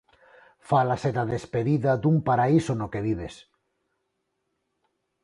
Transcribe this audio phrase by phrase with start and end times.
[0.69, 3.35] Fálase da despedida dun paraíso no que vives.